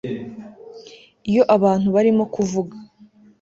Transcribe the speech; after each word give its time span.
iyo 1.29 1.43
abantu 1.55 1.87
barimo 1.95 2.23
kuvuga 2.33 2.75